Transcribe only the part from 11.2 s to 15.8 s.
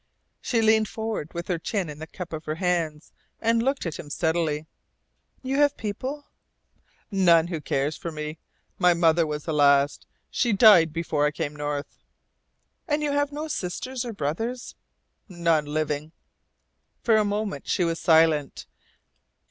I came North." "And you have no sisters or brothers?" "None